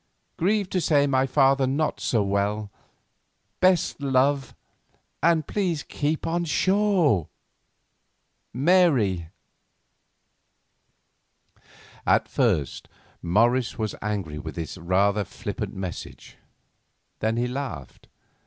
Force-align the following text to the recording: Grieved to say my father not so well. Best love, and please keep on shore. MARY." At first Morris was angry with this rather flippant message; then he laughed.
Grieved 0.35 0.71
to 0.71 0.81
say 0.81 1.05
my 1.05 1.27
father 1.27 1.67
not 1.67 1.99
so 1.99 2.23
well. 2.23 2.71
Best 3.59 4.01
love, 4.01 4.55
and 5.21 5.45
please 5.45 5.83
keep 5.83 6.25
on 6.25 6.43
shore. 6.43 7.27
MARY." 8.51 9.27
At 12.07 12.27
first 12.27 12.87
Morris 13.21 13.77
was 13.77 13.93
angry 14.01 14.39
with 14.39 14.55
this 14.55 14.75
rather 14.75 15.23
flippant 15.23 15.75
message; 15.75 16.35
then 17.19 17.37
he 17.37 17.47
laughed. 17.47 18.07